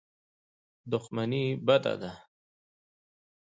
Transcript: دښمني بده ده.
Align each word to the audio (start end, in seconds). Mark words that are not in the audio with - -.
دښمني 0.91 1.43
بده 1.65 1.93
ده. 2.01 2.11